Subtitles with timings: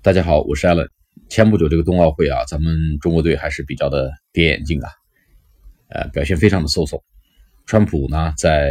[0.00, 0.88] 大家好，我是 Allen。
[1.28, 4.88] 前不久这个冬奥会啊，咱们中国队还是比较的跌眼镜啊，
[5.88, 7.02] 呃，表现非常的嗖嗖。
[7.66, 8.70] 川普呢，在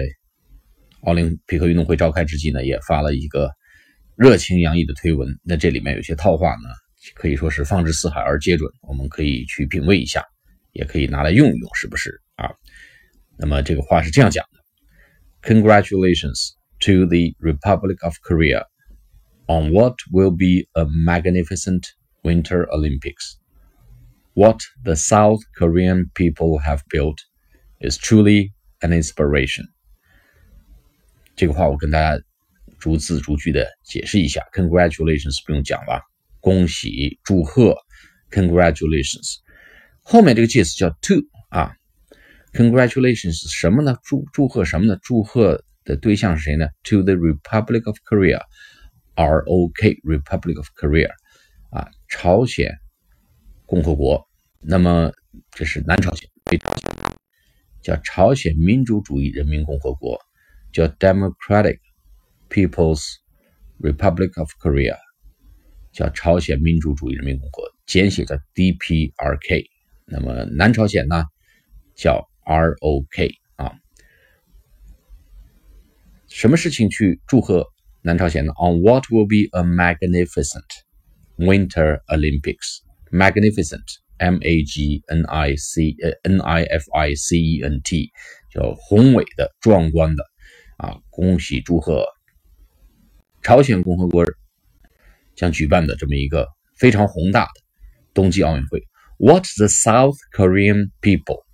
[1.02, 3.52] 奥林匹克运动会召开之际呢，也发了一个
[4.16, 5.28] 热情洋溢的推文。
[5.44, 6.70] 那这里面有些套话呢，
[7.14, 10.24] 可以说是放之四海而皆准，我们可以去品味一下，
[10.72, 12.50] 也可以拿来用一用，是不是啊？
[13.38, 18.64] 那么这个话是这样讲的：Congratulations to the Republic of Korea
[19.47, 21.87] on what will be a magnificent
[22.23, 23.37] Winter Olympics.
[24.35, 27.19] What the South Korean people have built
[27.81, 29.67] is truly an inspiration.
[31.37, 32.23] 这个话我跟大家
[32.79, 34.43] 逐字逐句的解释一下。
[34.53, 36.03] Congratulations 不用讲了，
[36.41, 37.77] 恭喜、祝贺。
[38.31, 39.41] Congratulations，
[40.01, 41.17] 后面这个介词叫 to
[41.51, 41.77] 啊。
[42.55, 43.99] Congratulations 是什么呢？
[44.03, 44.99] 祝祝贺什么呢？
[45.03, 46.69] 祝贺的对象是谁呢？
[46.85, 47.99] To the Republic of
[49.18, 51.10] R O K Republic of Korea
[51.72, 52.72] 啊，朝鲜
[53.66, 54.28] 共和国。
[54.62, 55.12] 那么
[55.52, 56.92] 这是南朝鲜，北朝鲜
[57.82, 60.20] 叫朝鲜民主主义人民共和国，
[60.72, 61.80] 叫 Democratic
[62.48, 63.04] People's
[63.80, 64.98] Republic of Korea，
[65.92, 69.66] 叫朝鲜民主主义人民共和国，简写叫 DPRK。
[70.06, 71.26] 那么南朝鲜呢，
[71.96, 73.74] 叫 ROK 啊。
[76.28, 77.68] 什么事情去祝贺
[78.07, 78.53] 南朝鲜呢？
[78.55, 80.65] On what will be a magnificent
[81.37, 82.81] Winter Olympics?
[83.11, 83.85] Magnificent,
[84.19, 88.11] M-A-G-N-I-C 呃 N-I-F-I-C-E-N-T，
[88.51, 90.25] 叫宏伟的、壮观的
[90.79, 90.97] 啊！
[91.11, 92.07] 恭喜祝贺
[93.43, 94.25] 朝鲜共和国
[95.35, 97.61] 将举办的这么一个非常宏大的
[98.15, 98.83] 冬季奥运会。
[99.19, 101.45] What the South Korean people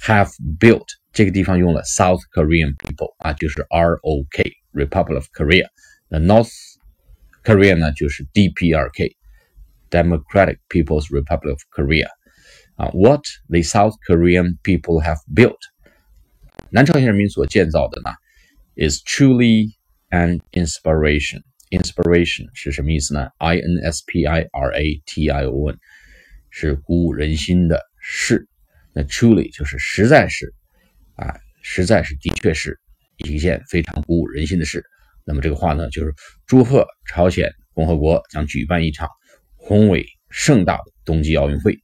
[0.00, 5.66] have built， 这个地方用了 South Korean people 啊，就是 R-O-K Republic of Korea。
[6.08, 6.50] 那 North
[7.44, 9.16] Korea 呢，就是 DPRK
[9.90, 12.08] Democratic People's Republic of Korea
[12.76, 12.88] 啊。
[12.94, 15.58] What the South Korean people have built，
[16.70, 18.14] 南朝鲜人民所建造的呢，
[18.76, 19.74] is truly
[20.10, 23.28] an inspiration。Inspiration 是什么意思呢？
[23.38, 25.78] I N S P I R A T I O N
[26.50, 28.46] 是鼓舞人心的事。
[28.92, 30.52] 那 truly 就是实在是
[31.17, 32.79] 啊，实在是的确是
[33.17, 34.83] 一件非常鼓舞人心的事。
[35.25, 36.13] 那么这个话呢，就是
[36.45, 39.09] 祝贺朝鲜共和国将举办一场
[39.55, 41.77] 宏伟盛大的冬季奥运会。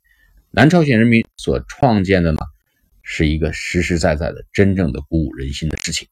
[0.51, 2.39] 南朝鲜人民所创建的呢，
[3.01, 6.07] 是一个实实在在的、真正的鼓舞人心的事情。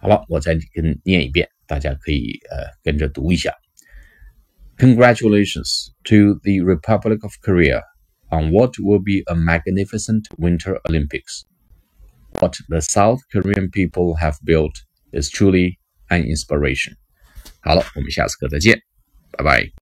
[0.00, 3.54] 好了，我再跟念一遍，大家可以呃跟着读一下。
[4.78, 7.82] Congratulations to the Republic of Korea
[8.30, 11.42] on what will be a magnificent Winter Olympics.
[12.39, 14.73] What the South Korean people have built
[15.11, 15.77] is truly
[16.09, 16.95] an inspiration.
[17.61, 18.81] 好了，我们下次课再见，
[19.31, 19.71] 拜拜。